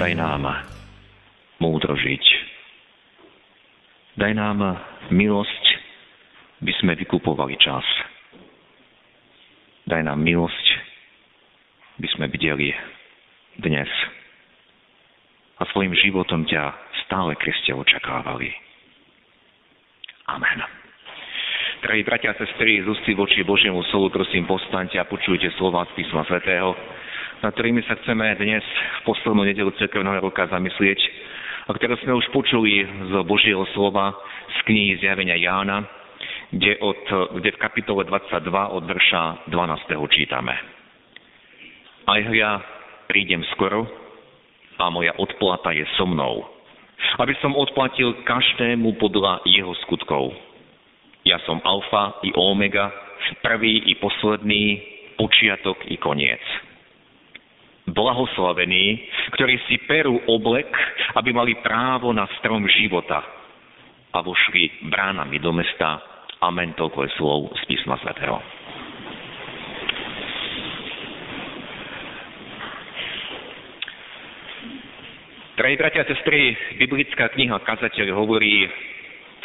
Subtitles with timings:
[0.00, 0.48] daj nám
[1.60, 2.24] múdro žiť.
[4.16, 4.64] Daj nám
[5.12, 5.64] milosť,
[6.64, 7.84] by sme vykupovali čas.
[9.84, 10.66] Daj nám milosť,
[12.00, 12.72] by sme videli
[13.60, 13.92] dnes.
[15.60, 18.48] A svojim životom ťa stále Kriste očakávali.
[20.32, 20.64] Amen.
[21.84, 26.24] Drahí bratia a sestry, z voči Božiemu slovu, prosím, postaňte a počujte slova z písma
[26.24, 26.72] svätého,
[27.40, 28.60] na ktorými sa chceme dnes
[29.00, 31.00] v poslednú nedelu cirkevného roka zamyslieť,
[31.68, 34.12] a ktoré sme už počuli z Božieho slova
[34.58, 35.86] z knihy Zjavenia Jána,
[36.52, 37.00] kde, od,
[37.40, 40.12] kde v kapitole 22 od verša 12.
[40.12, 40.52] čítame.
[42.10, 42.60] Aj ja
[43.08, 43.88] prídem skoro
[44.76, 46.44] a moja odplata je so mnou,
[47.22, 50.34] aby som odplatil každému podľa jeho skutkov.
[51.24, 52.90] Ja som alfa i omega,
[53.44, 54.80] prvý i posledný,
[55.16, 56.40] počiatok i koniec
[57.88, 59.00] blahoslavení,
[59.36, 60.68] ktorí si perú oblek,
[61.16, 63.24] aby mali právo na strom života
[64.10, 66.02] a vošli bránami do mesta.
[66.40, 68.40] Amen, toľko je slov z písma svätého.
[75.60, 78.64] Drahí bratia a sestry, biblická kniha Kazateľ hovorí,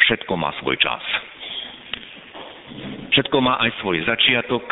[0.00, 1.04] všetko má svoj čas.
[3.12, 4.64] Všetko má aj svoj začiatok,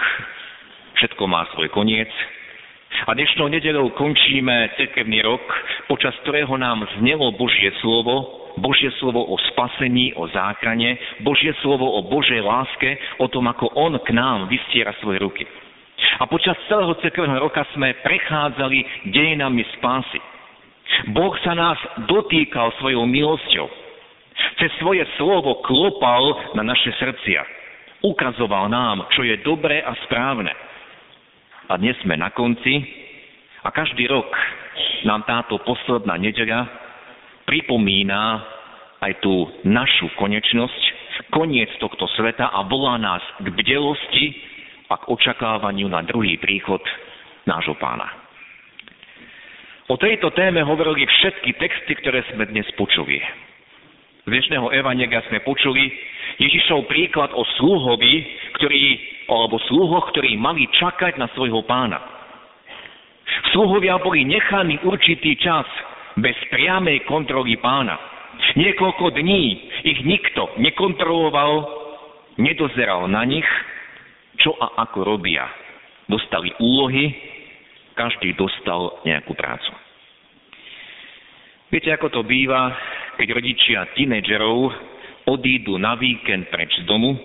[0.97, 2.09] všetko má svoj koniec
[3.07, 5.43] a dnešnou nedelou končíme cirkevný rok,
[5.91, 10.95] počas ktorého nám znelo Božie slovo, Božie slovo o spasení, o záchrane,
[11.27, 15.43] Božie slovo o Božej láske, o tom, ako On k nám vystiera svoje ruky.
[16.23, 20.23] A počas celého cirkevného roka sme prechádzali dejinami spásy.
[21.11, 23.67] Boh sa nás dotýkal svojou milosťou.
[24.63, 27.43] Cez svoje slovo klopal na naše srdcia.
[28.07, 30.55] Ukazoval nám, čo je dobré a správne
[31.69, 32.85] a dnes sme na konci
[33.65, 34.29] a každý rok
[35.09, 36.69] nám táto posledná nedeľa
[37.49, 38.45] pripomína
[39.01, 40.83] aj tú našu konečnosť,
[41.33, 44.27] koniec tohto sveta a volá nás k bdelosti
[44.93, 46.81] a k očakávaniu na druhý príchod
[47.49, 48.09] nášho pána.
[49.89, 53.21] O tejto téme hovorili všetky texty, ktoré sme dnes počuli.
[54.25, 55.93] Z dnešného evangelia sme počuli
[56.41, 58.25] Ježišov príklad o sluhovi,
[58.57, 58.85] ktorý
[59.29, 61.99] alebo sluhoch, ktorí mali čakať na svojho pána.
[63.57, 65.65] Sluhovia boli nechaní určitý čas
[66.21, 67.97] bez priamej kontroly pána.
[68.55, 69.45] Niekoľko dní
[69.83, 71.67] ich nikto nekontroloval,
[72.39, 73.47] nedozeral na nich,
[74.39, 75.47] čo a ako robia.
[76.11, 77.15] Dostali úlohy,
[77.97, 79.73] každý dostal nejakú prácu.
[81.73, 82.71] Viete, ako to býva,
[83.19, 84.71] keď rodičia tínedžerov
[85.27, 87.17] odídu na víkend preč z domu,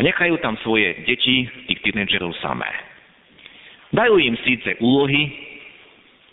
[0.00, 2.68] Nechajú tam svoje deti, tých tínedžerov samé.
[3.92, 5.28] Dajú im síce úlohy,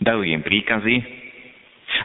[0.00, 0.96] dajú im príkazy,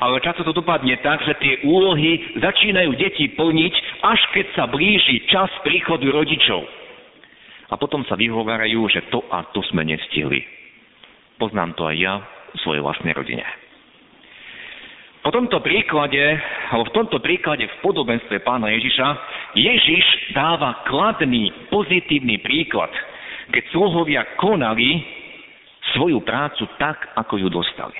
[0.03, 5.23] ale často to dopadne tak, že tie úlohy začínajú deti plniť, až keď sa blíži
[5.29, 6.65] čas príchodu rodičov.
[7.71, 10.43] A potom sa vyhovárajú, že to a to sme nestihli.
[11.39, 12.15] Poznám to aj ja
[12.53, 13.45] v svojej vlastnej rodine.
[15.23, 16.19] Po tomto príklade,
[16.67, 19.07] alebo v tomto príklade v podobenstve pána Ježiša,
[19.55, 22.91] Ježiš dáva kladný, pozitívny príklad,
[23.55, 24.99] keď sluhovia konali
[25.95, 27.95] svoju prácu tak, ako ju dostali.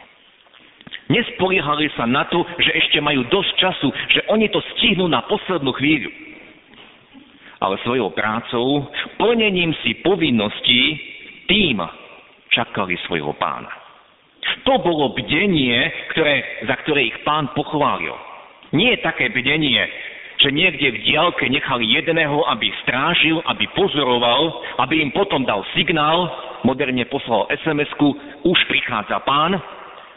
[1.07, 5.71] Nespoliehali sa na to, že ešte majú dosť času, že oni to stihnú na poslednú
[5.79, 6.11] chvíľu.
[7.63, 10.99] Ale svojou prácou, plnením si povinností,
[11.47, 11.79] tým
[12.51, 13.82] čakali svojho pána.
[14.61, 18.13] To bolo bdenie, ktoré, za ktoré ich pán pochválil.
[18.73, 19.81] Nie je také bdenie,
[20.41, 26.27] že niekde v diálke nechali jedného, aby strážil, aby pozoroval, aby im potom dal signál,
[26.67, 28.07] moderne poslal SMS-ku,
[28.43, 29.55] už prichádza pán,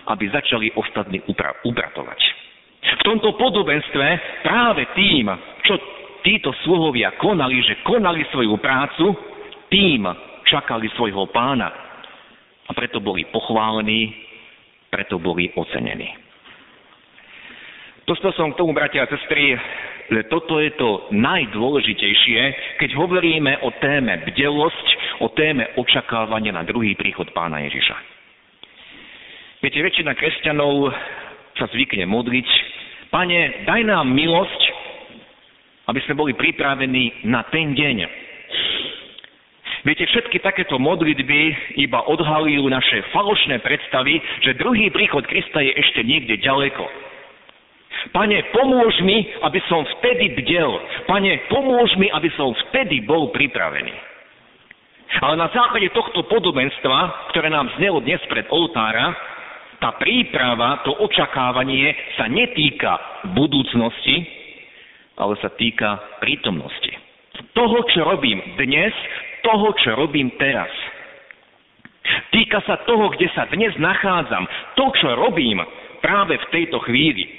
[0.06, 1.22] aby začali ostatní
[1.62, 2.20] upratovať.
[2.86, 4.06] V tomto podobenstve
[4.46, 5.26] práve tým,
[5.66, 5.74] čo
[6.26, 9.14] títo sluhovia konali, že konali svoju prácu,
[9.70, 10.06] tým
[10.46, 11.70] čakali svojho pána.
[12.66, 14.25] A preto boli pochválení
[14.90, 16.12] preto boli ocenení.
[18.06, 19.58] Dostal som k tomu, bratia a sestry,
[20.06, 22.40] že toto je to najdôležitejšie,
[22.78, 24.86] keď hovoríme o téme bdelosť,
[25.26, 27.96] o téme očakávania na druhý príchod pána Ježiša.
[29.58, 30.94] Viete, väčšina kresťanov
[31.58, 32.46] sa zvykne modliť,
[33.16, 34.60] Pane, daj nám milosť,
[35.86, 38.25] aby sme boli pripravení na ten deň.
[39.86, 41.40] Viete, všetky takéto modlitby
[41.78, 46.82] iba odhalujú naše falošné predstavy, že druhý príchod Krista je ešte niekde ďaleko.
[48.10, 50.74] Pane, pomôž mi, aby som vtedy bdel.
[51.06, 53.94] Pane, pomôž mi, aby som vtedy bol pripravený.
[55.22, 59.14] Ale na základe tohto podobenstva, ktoré nám znelo dnes pred oltára,
[59.78, 64.26] tá príprava, to očakávanie sa netýka budúcnosti,
[65.14, 66.90] ale sa týka prítomnosti.
[67.54, 68.92] Toho, čo robím dnes,
[69.46, 70.70] toho, čo robím teraz.
[72.34, 74.42] Týka sa toho, kde sa dnes nachádzam.
[74.74, 75.62] To, čo robím
[76.02, 77.30] práve v tejto chvíli.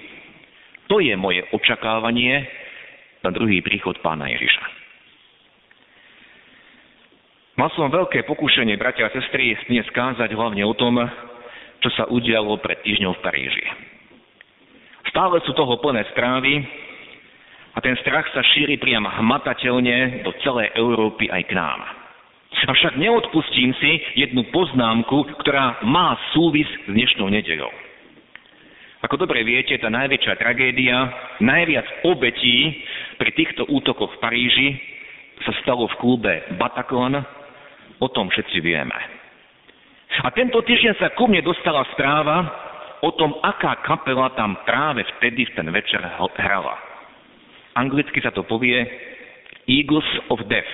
[0.87, 2.47] To je moje očakávanie
[3.23, 4.63] na druhý príchod pána Ježiša.
[7.57, 11.01] Mal som veľké pokúšanie, bratia a sestry, dnes kázať hlavne o tom,
[11.81, 13.65] čo sa udialo pred týždňou v Paríži.
[15.09, 16.61] Stále sú toho plné správy
[17.73, 21.96] a ten strach sa šíri priam hmatateľne do celej Európy aj k nám.
[22.67, 27.71] Avšak neodpustím si jednu poznámku, ktorá má súvis s dnešnou nedeľou.
[29.07, 30.97] Ako dobre viete, tá najväčšia tragédia,
[31.39, 32.83] najviac obetí
[33.15, 34.69] pri týchto útokoch v Paríži
[35.45, 37.23] sa stalo v klube Bataclan.
[37.97, 38.93] O tom všetci vieme.
[40.21, 42.45] A tento týždeň sa ku mne dostala správa
[43.01, 46.01] o tom, aká kapela tam práve vtedy v ten večer
[46.37, 46.77] hrala.
[47.77, 48.81] Anglicky sa to povie
[49.69, 50.69] Eagles of Death.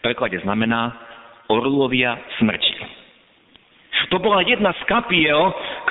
[0.00, 0.96] V preklade znamená
[1.52, 3.00] Orlovia smrti.
[4.08, 5.38] To bola jedna z kapiel,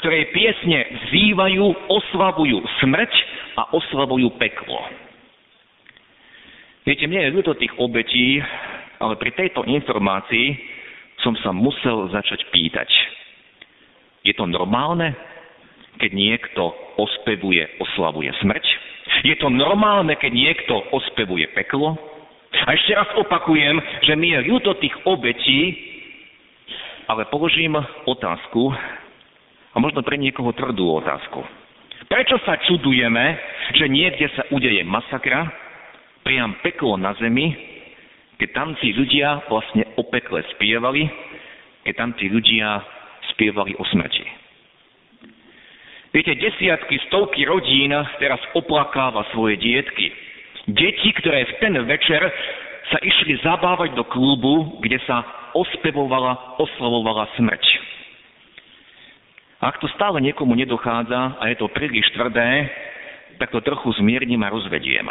[0.02, 3.12] ktorej piesne vzývajú, oslavujú smrť
[3.54, 4.82] a oslavujú peklo.
[6.90, 8.42] Viete, mne je ľúto tých obetí,
[8.98, 10.58] ale pri tejto informácii
[11.22, 12.90] som sa musel začať pýtať.
[14.26, 15.14] Je to normálne,
[16.02, 18.66] keď niekto ospevuje, oslavuje smrť?
[19.22, 22.09] Je to normálne, keď niekto ospevuje peklo?
[22.50, 25.74] A ešte raz opakujem, že mi je ľúto tých obetí,
[27.06, 28.74] ale položím otázku,
[29.70, 31.46] a možno pre niekoho tvrdú otázku.
[32.10, 33.38] Prečo sa čudujeme,
[33.78, 35.46] že niekde sa udeje masakra,
[36.26, 37.54] priam peklo na zemi,
[38.42, 41.06] keď tam tí ľudia vlastne o pekle spievali,
[41.86, 42.82] keď tam tí ľudia
[43.36, 44.26] spievali o smrti.
[46.10, 50.10] Viete, desiatky, stovky rodín teraz oplakáva svoje dietky.
[50.76, 52.22] Deti, ktoré v ten večer
[52.90, 55.22] sa išli zabávať do klubu, kde sa
[55.54, 57.64] ospevovala, oslavovala smrť.
[59.60, 62.70] Ak to stále niekomu nedochádza a je to príliš tvrdé,
[63.38, 65.06] tak to trochu zmiernim a rozvediem.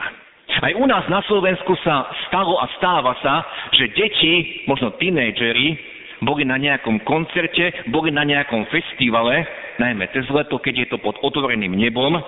[0.58, 3.44] Aj u nás na Slovensku sa stalo a stáva sa,
[3.76, 9.46] že deti, možno tínejdžeri, boli na nejakom koncerte, boli na nejakom festivale,
[9.78, 12.19] najmä cez leto, keď je to pod otvoreným nebom.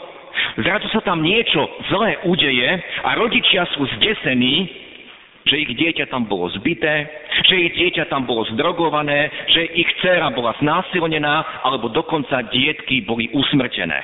[0.60, 2.70] Zrazu sa tam niečo zlé udeje
[3.06, 4.68] a rodičia sú zdesení,
[5.48, 7.08] že ich dieťa tam bolo zbité,
[7.48, 13.32] že ich dieťa tam bolo zdrogované, že ich dcéra bola znásilnená, alebo dokonca dietky boli
[13.32, 13.98] usmrtené.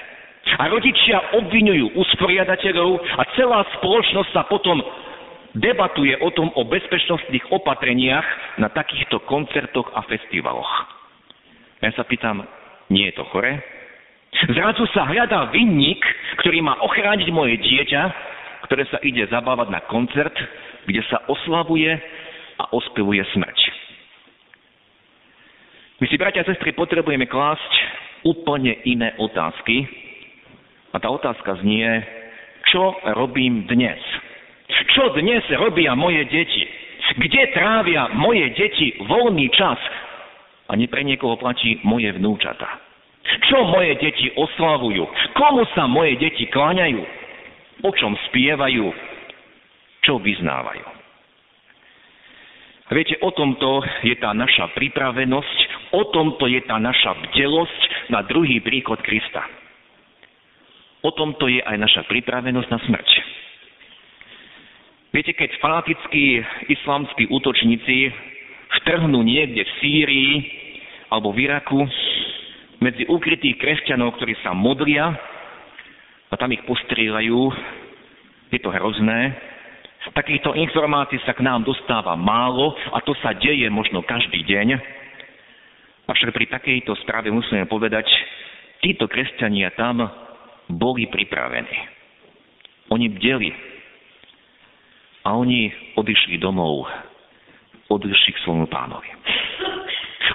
[0.56, 4.78] A rodičia obvinujú usporiadateľov a celá spoločnosť sa potom
[5.58, 10.70] debatuje o tom o bezpečnostných opatreniach na takýchto koncertoch a festivaloch.
[11.82, 12.46] Ja sa pýtam,
[12.88, 13.75] nie je to chore?
[14.52, 16.00] Zrazu sa hľadá vinník,
[16.44, 18.02] ktorý má ochrániť moje dieťa,
[18.68, 20.34] ktoré sa ide zabávať na koncert,
[20.84, 21.90] kde sa oslavuje
[22.60, 23.58] a ospevuje smrť.
[25.96, 27.72] My si, bratia a sestry, potrebujeme klásť
[28.28, 29.88] úplne iné otázky,
[30.96, 31.84] a tá otázka znie,
[32.72, 34.00] čo robím dnes?
[34.96, 36.64] Čo dnes robia moje deti?
[37.20, 39.76] Kde trávia moje deti voľný čas?
[40.66, 42.85] A nie pre niekoho platí moje vnúčata.
[43.44, 45.04] Čo moje deti oslavujú?
[45.36, 47.02] Komu sa moje deti kláňajú?
[47.84, 48.88] O čom spievajú?
[50.00, 50.86] Čo vyznávajú?
[52.86, 55.58] Viete, o tomto je tá naša pripravenosť,
[55.90, 57.80] o tomto je tá naša bdelosť
[58.14, 59.42] na druhý príchod Krista.
[61.02, 63.10] O tomto je aj naša pripravenosť na smrť.
[65.10, 68.14] Viete, keď fanatickí islamskí útočníci
[68.82, 70.32] vtrhnú niekde v Sýrii
[71.10, 71.82] alebo v Iraku
[72.80, 75.12] medzi ukrytých kresťanov, ktorí sa modlia
[76.28, 77.40] a tam ich postrieľajú,
[78.52, 79.36] je to hrozné.
[80.06, 84.78] Takýchto informácií sa k nám dostáva málo a to sa deje možno každý deň.
[86.06, 88.06] Avšak pri takejto správe musíme povedať,
[88.78, 90.06] títo kresťania tam
[90.70, 91.74] boli pripravení.
[92.94, 93.50] Oni bdeli.
[95.26, 96.86] A oni odišli domov.
[97.90, 99.10] Odišli k svojmu pánovi.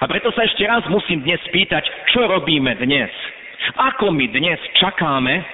[0.02, 3.06] A preto sa ešte raz musím dnes spýtať, čo robíme dnes?
[3.78, 5.46] Ako my dnes čakáme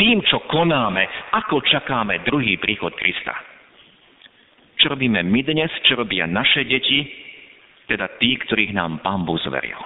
[0.00, 1.04] tým, čo konáme,
[1.36, 3.36] ako čakáme druhý príchod Krista?
[4.80, 7.04] Čo robíme my dnes, čo robia naše deti,
[7.84, 9.76] teda tí, ktorých nám Pán zveril.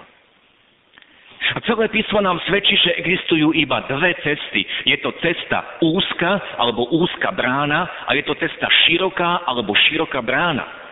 [1.49, 4.62] A celé písmo nám svedčí, že existujú iba dve cesty.
[4.87, 10.88] Je to cesta úzka alebo úzka brána a je to cesta široká alebo široká brána.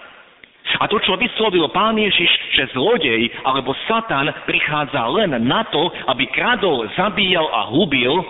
[0.77, 6.29] A to, čo vyslovil pán Ježiš, že zlodej alebo Satan prichádza len na to, aby
[6.33, 8.21] kradol, zabíjal a hubil,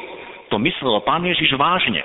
[0.50, 2.02] to myslel pán Ježiš vážne.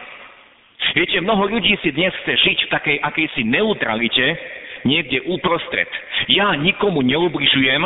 [0.97, 4.33] Viete, mnoho ľudí si dnes chce žiť v takej akejsi neutralite,
[4.81, 5.87] niekde uprostred.
[6.25, 7.85] Ja nikomu neubližujem,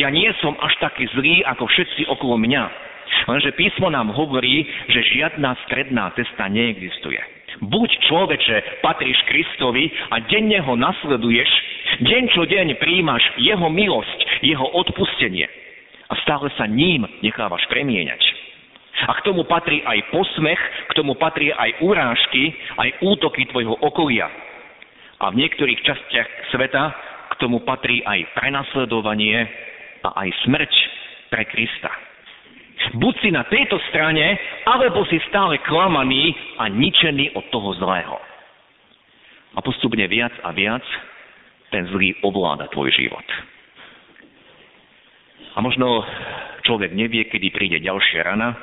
[0.00, 2.64] ja nie som až taký zlý ako všetci okolo mňa.
[3.28, 7.20] Lenže písmo nám hovorí, že žiadna stredná cesta neexistuje.
[7.60, 11.50] Buď človeče patríš Kristovi a denne ho nasleduješ,
[12.00, 15.50] deň čo deň príjmaš jeho milosť, jeho odpustenie
[16.12, 18.20] a stále sa ním nechávaš premieňať.
[19.08, 20.60] A k tomu patrí aj posmech,
[20.92, 24.28] k tomu patrí aj urážky, aj útoky tvojho okolia.
[25.18, 26.92] A v niektorých častiach sveta
[27.32, 29.48] k tomu patrí aj prenasledovanie
[30.04, 30.72] a aj smrť
[31.32, 32.11] pre Krista.
[32.92, 34.36] Buď si na tejto strane,
[34.68, 38.20] alebo si stále klamaný a ničený od toho zlého.
[39.56, 40.84] A postupne viac a viac
[41.72, 43.24] ten zlý ovláda tvoj život.
[45.56, 46.04] A možno
[46.64, 48.56] človek nevie, kedy príde ďalšia rana,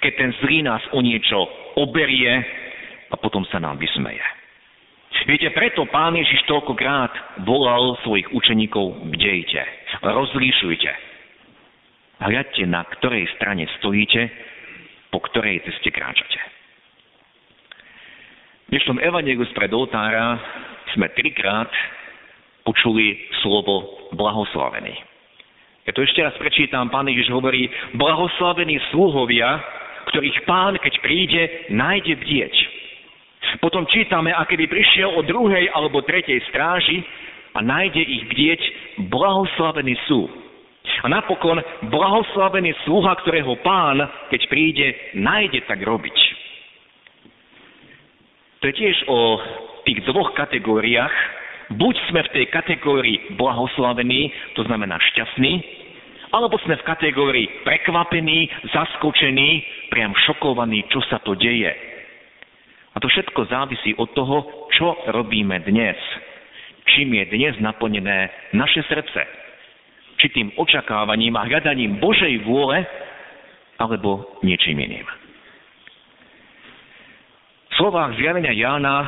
[0.00, 2.32] keď ten zlý nás o niečo oberie
[3.12, 4.24] a potom sa nám vysmeje.
[5.26, 9.58] Viete, preto pán Ježiš toľkokrát volal svojich učeníkov, bdejte,
[10.04, 11.05] rozlíšujte.
[12.16, 14.32] Hľadte, na ktorej strane stojíte,
[15.12, 16.40] po ktorej ceste kráčate.
[18.66, 20.40] V dnešnom evangeliu spred oltára
[20.96, 21.68] sme trikrát
[22.64, 24.96] počuli slovo blahoslavený.
[25.86, 29.60] Ja to ešte raz prečítam, pán Ježiš hovorí, blahoslavení sluhovia,
[30.10, 32.54] ktorých pán, keď príde, nájde bdieť.
[33.60, 37.04] Potom čítame, a keby prišiel o druhej alebo tretej stráži
[37.54, 38.60] a nájde ich bdieť,
[39.12, 40.45] blahoslavení sú.
[41.06, 46.18] A napokon blahoslavený sluha, ktorého pán, keď príde, nájde tak robiť.
[48.58, 49.38] To je tiež o
[49.86, 51.14] tých dvoch kategóriách.
[51.78, 55.62] Buď sme v tej kategórii blahoslavení, to znamená šťastní,
[56.34, 59.62] alebo sme v kategórii prekvapení, zaskočení,
[59.94, 61.70] priam šokovaní, čo sa to deje.
[62.90, 65.98] A to všetko závisí od toho, čo robíme dnes.
[66.98, 69.45] Čím je dnes naplnené naše srdce.
[70.16, 72.80] Či očakávaním a hľadaním Božej vôle,
[73.76, 75.06] alebo niečím iným.
[77.68, 79.04] V slovách zjavenia Jána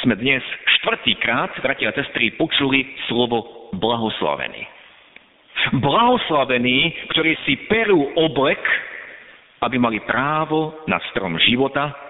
[0.00, 0.40] sme dnes
[0.80, 4.64] štvrtýkrát, bratia a sestry, počuli slovo blahoslavený.
[5.76, 8.62] Blahoslavení, ktorí si perú oblek,
[9.60, 12.08] aby mali právo na strom života,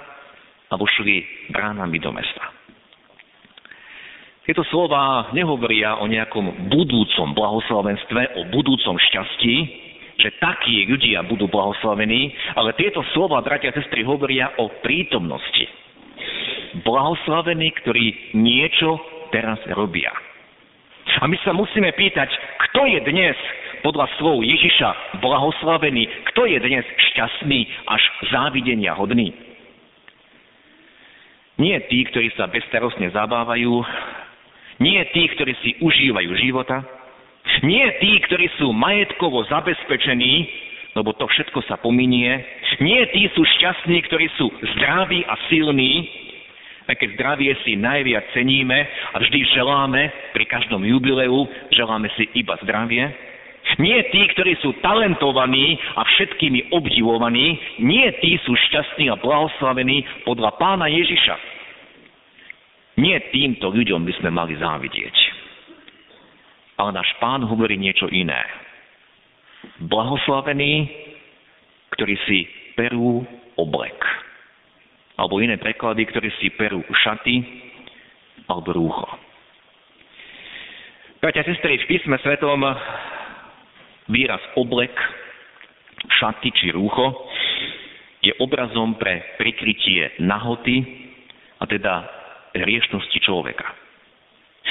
[0.69, 2.58] a vošli bránami do mesta.
[4.49, 9.57] Tieto slova nehovoria o nejakom budúcom blahoslavenstve, o budúcom šťastí,
[10.17, 15.69] že takí ľudia budú blahoslavení, ale tieto slova, bratia a sestry, hovoria o prítomnosti.
[16.81, 18.97] Blahoslavení, ktorí niečo
[19.37, 20.17] teraz robia.
[21.21, 22.33] A my sa musíme pýtať,
[22.73, 23.37] kto je dnes
[23.85, 28.03] podľa slov Ježiša blahoslavený, kto je dnes šťastný až
[28.33, 29.29] závidenia hodný.
[31.61, 33.85] Nie tí, ktorí sa bezstarostne zabávajú,
[34.79, 36.83] nie tí, ktorí si užívajú života,
[37.65, 40.47] nie tí, ktorí sú majetkovo zabezpečení,
[40.95, 42.43] lebo to všetko sa pominie.
[42.83, 46.07] Nie tí sú šťastní, ktorí sú zdraví a silní,
[46.89, 48.79] aj keď zdravie si najviac ceníme
[49.13, 51.45] a vždy želáme, pri každom jubileu
[51.75, 53.13] želáme si iba zdravie.
[53.77, 60.57] Nie tí, ktorí sú talentovaní a všetkými obdivovaní, nie tí sú šťastní a blahoslavení podľa
[60.57, 61.58] pána Ježiša.
[62.99, 65.17] Nie týmto ľuďom by sme mali závidieť.
[66.83, 68.43] Ale náš pán hovorí niečo iné.
[69.87, 70.91] Blahoslavení,
[71.95, 72.39] ktorí si
[72.75, 73.23] perú
[73.55, 73.95] oblek.
[75.15, 77.43] Alebo iné preklady, ktorí si perú šaty
[78.51, 79.07] alebo rúcho.
[81.19, 82.63] Bratia sestry, v písme svetom
[84.11, 84.95] výraz oblek,
[86.19, 87.27] šaty či rúcho
[88.23, 90.83] je obrazom pre prikrytie nahoty,
[91.59, 92.18] a teda
[92.55, 93.67] hriešnosti človeka.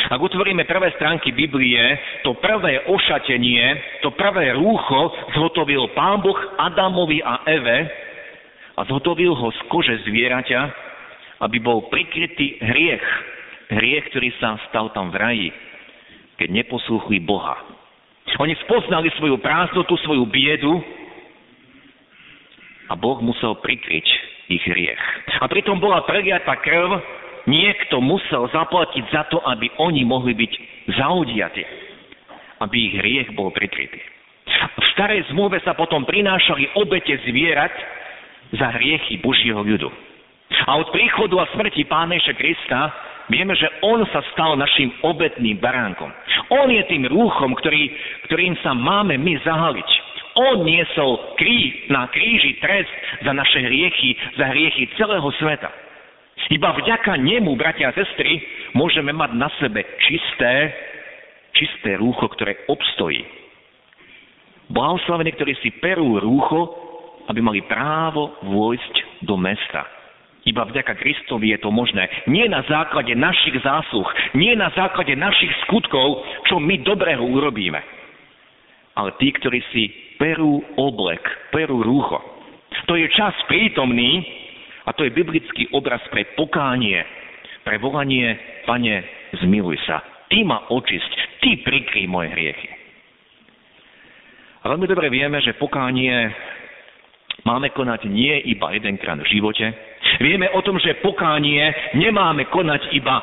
[0.07, 1.81] Ak utvoríme prvé stránky Biblie,
[2.21, 3.65] to prvé ošatenie,
[4.05, 7.79] to prvé rúcho zhotovil Pán Boh Adamovi a Eve
[8.77, 10.61] a zhotovil ho z kože zvieraťa,
[11.41, 13.07] aby bol prikrytý hriech.
[13.67, 15.49] Hriech, ktorý sa stal tam v raji,
[16.39, 17.57] keď neposlúchli Boha.
[18.37, 20.77] Oni spoznali svoju prázdnotu, svoju biedu
[22.87, 24.07] a Boh musel prikryť
[24.47, 25.03] ich hriech.
[25.41, 27.01] A pritom bola preliata krv,
[27.47, 30.53] niekto musel zaplatiť za to, aby oni mohli byť
[30.99, 31.63] zaudiati,
[32.61, 33.97] aby ich hriech bol prikrytý.
[34.77, 37.71] V starej zmluve sa potom prinášali obete zvierat
[38.55, 39.89] za hriechy Božieho ľudu.
[40.67, 42.91] A od príchodu a smrti Pána Ježa Krista
[43.27, 46.07] vieme, že On sa stal našim obetným baránkom.
[46.47, 47.91] On je tým rúchom, ktorý,
[48.31, 49.89] ktorým sa máme my zahaliť.
[50.37, 52.93] On niesol krí, na kríži trest
[53.25, 55.86] za naše hriechy, za hriechy celého sveta.
[56.47, 58.39] Iba vďaka nemu, bratia a sestry,
[58.77, 60.71] môžeme mať na sebe čisté,
[61.51, 63.25] čisté rúcho, ktoré obstojí.
[64.71, 66.71] Blahoslavení, ktorí si perú rúcho,
[67.27, 69.83] aby mali právo vojsť do mesta.
[70.47, 72.07] Iba vďaka Kristovi je to možné.
[72.31, 77.83] Nie na základe našich zásluh, nie na základe našich skutkov, čo my dobrého urobíme.
[78.95, 81.19] Ale tí, ktorí si perú oblek,
[81.51, 82.23] perú rúcho.
[82.87, 84.23] To je čas prítomný
[84.87, 87.03] a to je biblický obraz pre pokánie,
[87.67, 89.03] pre volanie, pane,
[89.43, 89.99] zmiluj sa.
[90.31, 92.71] Ty ma očisť, ty prikry moje hriechy.
[94.63, 96.11] A veľmi dobre vieme, že pokánie
[97.43, 99.67] máme konať nie iba jedenkrát v živote.
[100.23, 101.67] Vieme o tom, že pokánie
[101.99, 103.19] nemáme konať iba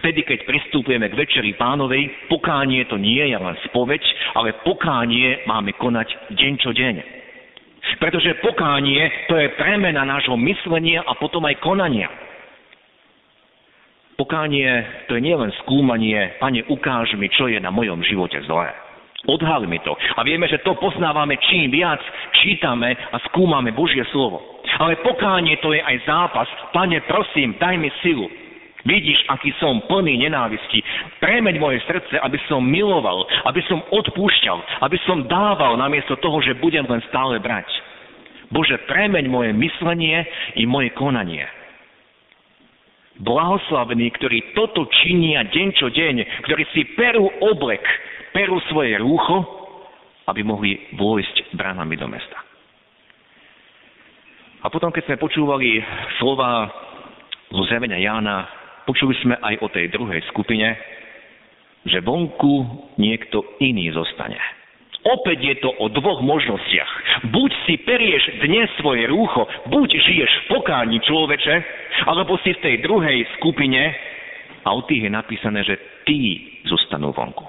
[0.00, 2.28] vtedy, keď pristúpujeme k večeri pánovej.
[2.32, 4.02] Pokánie to nie je len spoveď,
[4.36, 7.21] ale pokánie máme konať deň čo deň.
[8.02, 12.10] Pretože pokánie to je premena nášho myslenia a potom aj konania.
[14.18, 14.66] Pokánie
[15.06, 18.74] to je nielen skúmanie, pane, ukáž mi, čo je na mojom živote zlé.
[19.30, 19.94] Odhal mi to.
[20.18, 22.02] A vieme, že to poznávame čím viac
[22.42, 24.42] čítame a skúmame Božie slovo.
[24.82, 26.50] Ale pokánie to je aj zápas.
[26.74, 28.26] Pane, prosím, daj mi silu.
[28.82, 30.82] Vidíš, aký som plný nenávisti.
[31.22, 36.58] Premeď moje srdce, aby som miloval, aby som odpúšťal, aby som dával namiesto toho, že
[36.58, 37.70] budem len stále brať.
[38.52, 40.28] Bože, premeň moje myslenie
[40.60, 41.48] i moje konanie.
[43.16, 47.80] Blahoslavení, ktorí toto činia deň čo deň, ktorí si perú oblek,
[48.36, 49.40] perú svoje rúcho,
[50.28, 52.38] aby mohli vojsť bránami do mesta.
[54.62, 55.82] A potom, keď sme počúvali
[56.22, 56.70] slova
[57.50, 58.46] zo zjavenia Jána,
[58.86, 60.76] počuli sme aj o tej druhej skupine,
[61.88, 64.38] že vonku niekto iný zostane.
[65.02, 66.92] Opäť je to o dvoch možnostiach.
[67.34, 71.54] Buď si perieš dnes svoje rúcho, buď žiješ v pokáni človeče,
[72.06, 73.82] alebo si v tej druhej skupine
[74.62, 75.74] a o tých je napísané, že
[76.06, 77.42] tí zostanú vonku.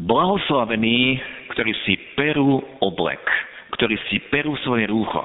[0.00, 1.20] Blahoslavení,
[1.52, 3.20] ktorí si perú oblek,
[3.76, 5.22] ktorí si perú svoje rúcho.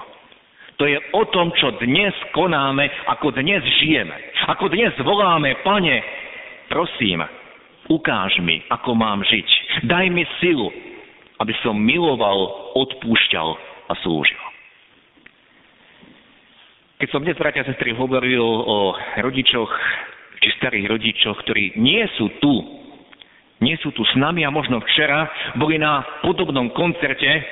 [0.80, 4.16] To je o tom, čo dnes konáme, ako dnes žijeme.
[4.52, 6.04] Ako dnes voláme, pane,
[6.72, 7.24] prosím,
[7.88, 9.59] ukáž mi, ako mám žiť.
[9.86, 10.72] Daj mi silu,
[11.40, 13.50] aby som miloval, odpúšťal
[13.90, 14.42] a slúžil.
[17.00, 18.92] Keď som dnes, bratia a sestry, hovoril o
[19.24, 19.72] rodičoch,
[20.44, 22.80] či starých rodičoch, ktorí nie sú tu
[23.60, 25.28] nie sú tu s nami a možno včera
[25.60, 27.44] boli na podobnom koncerte,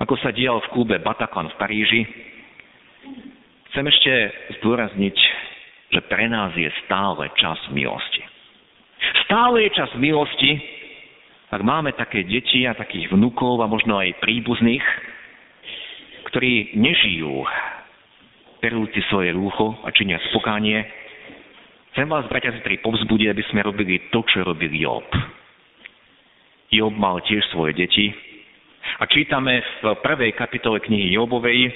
[0.00, 2.02] ako sa dial v klube Bataclan v Paríži.
[3.72, 4.12] Chcem ešte
[4.60, 5.16] zdôrazniť,
[5.96, 8.20] že pre nás je stále čas milosti.
[9.24, 10.60] Stále je čas milosti,
[11.50, 14.86] ak máme také deti a takých vnukov a možno aj príbuzných,
[16.30, 17.42] ktorí nežijú
[18.62, 21.00] perúci svoje rúcho a činia spokánie,
[21.90, 25.02] Chcem vás, bratia sestry, povzbudiť, aby sme robili to, čo robil Job.
[26.70, 28.14] Job mal tiež svoje deti
[29.02, 31.66] a čítame v prvej kapitole knihy Jobovej,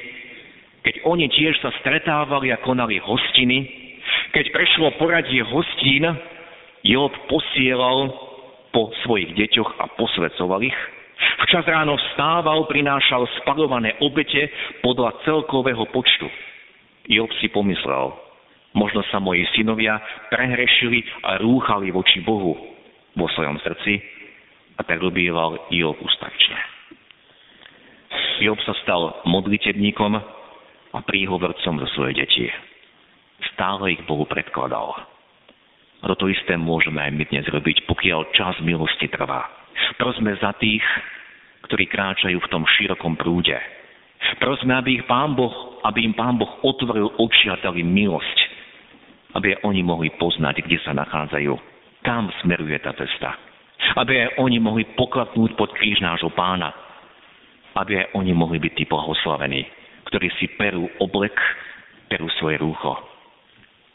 [0.86, 3.66] keď oni tiež sa stretávali a konali hostiny,
[4.30, 6.06] keď prešlo poradie hostín,
[6.86, 8.14] Job posielal
[8.74, 10.78] po svojich deťoch a posvedcoval ich.
[11.46, 14.50] Včas ráno vstával, prinášal spadované obete
[14.82, 16.26] podľa celkového počtu.
[17.06, 18.24] Job si pomyslel,
[18.74, 20.02] Možno sa moji synovia
[20.34, 22.58] prehrešili a rúchali voči Bohu
[23.14, 24.02] vo svojom srdci
[24.74, 26.58] a tak robieval Job ustavične.
[28.42, 30.12] Job sa stal modlitebníkom
[30.90, 32.50] a príhovorcom za svoje deti.
[33.54, 35.13] Stále ich Bohu predkladal.
[36.04, 39.48] A toto isté môžeme aj my dnes robiť, pokiaľ čas milosti trvá.
[39.96, 40.84] Prosme za tých,
[41.64, 43.56] ktorí kráčajú v tom širokom prúde.
[44.36, 48.54] Prosme, aby, ich pán boh, aby im Pán Boh otvoril oči a dali milosť
[49.34, 51.52] aby oni mohli poznať, kde sa nachádzajú,
[52.06, 53.34] kam smeruje tá cesta.
[53.98, 56.70] Aby oni mohli poklapnúť pod kríž nášho pána.
[57.74, 59.66] Aby oni mohli byť tí blahoslavení,
[60.06, 61.34] ktorí si perú oblek,
[62.06, 62.94] perú svoje rúcho.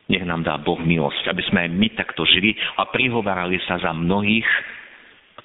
[0.10, 3.94] Nech nám dá Boh milosť, aby sme aj my takto žili a prihovárali sa za
[3.94, 4.48] mnohých,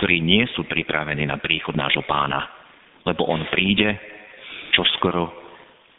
[0.00, 2.48] ktorí nie sú pripravení na príchod nášho pána,
[3.04, 3.92] lebo on príde
[4.72, 5.28] čoskoro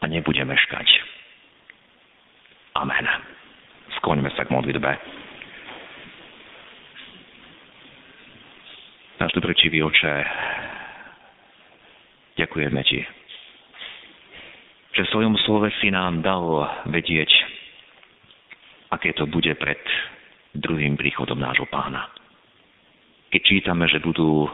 [0.02, 0.88] a nebude meškať.
[2.76, 3.06] Amen.
[4.02, 4.92] Skloňme sa k modlitbe.
[9.16, 10.14] Náš dobrečivý oče,
[12.36, 13.00] ďakujeme Ti,
[14.92, 16.44] že v svojom slove si nám dal
[16.92, 17.32] vedieť,
[18.96, 19.80] aké to bude pred
[20.56, 22.08] druhým príchodom nášho pána.
[23.30, 24.48] Keď čítame, že budú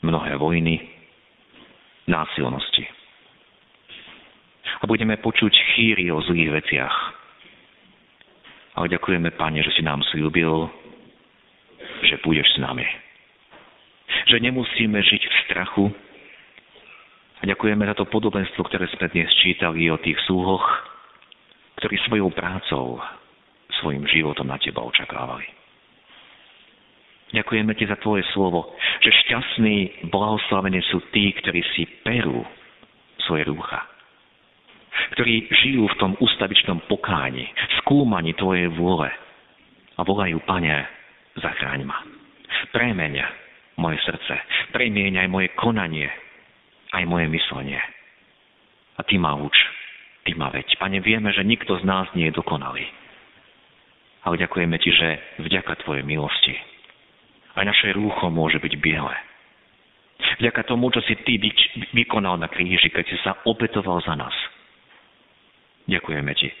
[0.00, 0.80] mnohé vojny,
[2.08, 2.88] násilnosti.
[4.80, 6.96] A budeme počuť chýry o zlých veciach.
[8.76, 10.68] Ale ďakujeme, Pane, že si nám slúbil,
[12.04, 12.84] že budeš s nami
[14.26, 15.84] že nemusíme žiť v strachu.
[17.36, 20.64] A ďakujeme za to podobenstvo, ktoré sme dnes čítali o tých súhoch,
[21.78, 22.98] ktorí svojou prácou,
[23.82, 25.46] svojim životom na teba očakávali.
[27.34, 28.70] Ďakujeme ti za tvoje slovo,
[29.02, 32.46] že šťastní, blahoslavení sú tí, ktorí si perú
[33.26, 33.82] svoje rúcha.
[35.18, 37.50] Ktorí žijú v tom ustavičnom pokáni,
[37.82, 39.10] skúmaní tvojej vôle
[39.98, 40.86] a volajú, Pane,
[41.36, 41.98] zachráň ma.
[42.72, 43.14] Premeň
[43.76, 44.34] moje srdce.
[44.72, 46.08] Premieň aj moje konanie,
[46.94, 47.80] aj moje myslenie.
[48.96, 49.56] A ty ma uč,
[50.24, 50.80] ty ma veď.
[50.80, 52.86] Pane, vieme, že nikto z nás nie je dokonalý.
[54.26, 56.76] Ale ďakujeme ti, že vďaka tvojej milosti
[57.56, 59.16] aj naše rúcho môže byť biele.
[60.40, 61.40] Vďaka tomu, čo si ty
[61.92, 64.32] vykonal na kríži, keď si sa obetoval za nás.
[65.88, 66.52] Ďakujeme ti,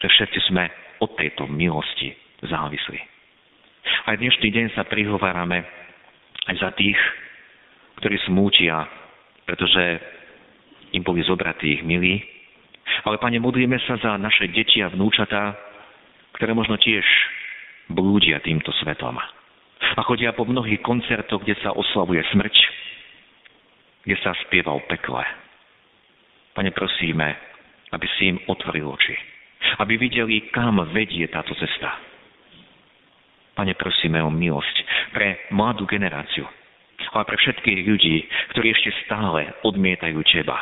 [0.00, 0.64] že všetci sme
[1.00, 3.00] od tejto milosti závislí.
[4.08, 5.64] Aj dnešný deň sa prihovárame
[6.48, 6.96] aj za tých,
[8.00, 8.84] ktorí smútia,
[9.44, 10.00] pretože
[10.96, 12.24] im boli zobratí ich milí.
[13.04, 15.56] Ale, Pane, modlíme sa za naše deti a vnúčatá,
[16.34, 17.04] ktoré možno tiež
[17.90, 19.18] blúdia týmto svetom.
[19.94, 22.54] A chodia po mnohých koncertoch, kde sa oslavuje smrť,
[24.04, 25.22] kde sa spieva o pekle.
[26.54, 27.34] Pane, prosíme,
[27.90, 29.16] aby si im otvoril oči.
[29.80, 31.98] Aby videli, kam vedie táto cesta.
[33.54, 34.76] Pane, prosíme o milosť
[35.14, 36.46] pre mladú generáciu,
[37.14, 38.16] ale pre všetkých ľudí,
[38.50, 40.58] ktorí ešte stále odmietajú Teba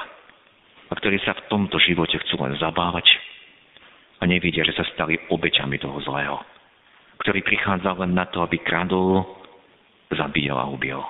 [0.89, 3.09] a ktorí sa v tomto živote chcú len zabávať
[4.23, 6.39] a nevidia, že sa stali obeťami toho zlého,
[7.19, 9.27] ktorý prichádza len na to, aby kradol,
[10.15, 11.03] zabíjal a ubil.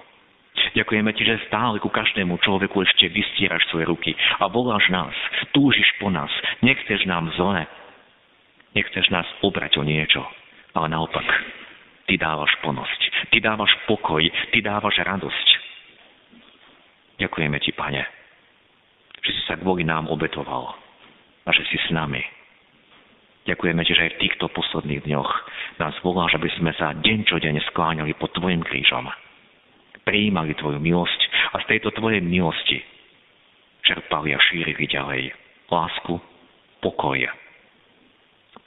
[0.72, 5.12] Ďakujeme ti, že stále ku každému človeku ešte vystieraš svoje ruky a voláš nás,
[5.52, 6.32] túžiš po nás,
[6.64, 7.68] nechceš nám zle,
[8.72, 10.24] nechceš nás obrať o niečo,
[10.72, 11.24] ale naopak
[12.08, 13.00] Ty dávaš plnosť,
[13.32, 15.48] Ty dávaš pokoj, Ty dávaš radosť.
[17.20, 18.02] Ďakujeme Ti, Pane,
[19.20, 20.72] že si sa kvôli nám obetoval
[21.44, 22.41] a že si s nami.
[23.42, 25.30] Ďakujeme Ti, že aj v týchto posledných dňoch
[25.82, 29.10] nás voláš, aby sme sa deň čo deň skláňali pod Tvojim krížom.
[30.06, 31.20] Prijímali Tvoju milosť
[31.54, 32.78] a z tejto Tvojej milosti
[33.82, 35.34] čerpali a šírili ďalej
[35.66, 36.14] lásku,
[36.78, 37.18] pokoj,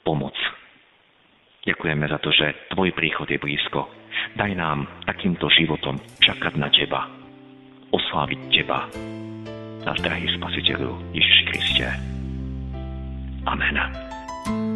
[0.04, 0.36] pomoc
[1.66, 3.90] Ďakujeme za to, že Tvoj príchod je blízko.
[4.38, 7.10] Daj nám takýmto životom čakať na Teba,
[7.90, 8.86] osláviť Teba,
[9.82, 11.88] náš drahý Spasiteľu Ježiši Kriste.
[13.50, 14.05] Amen.
[14.46, 14.75] thank you